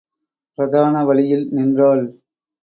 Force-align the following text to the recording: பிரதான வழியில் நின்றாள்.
பிரதான 0.57 1.03
வழியில் 1.05 1.45
நின்றாள். 1.51 2.03